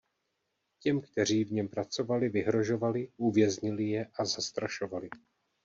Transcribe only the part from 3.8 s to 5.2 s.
je a zastrašovali.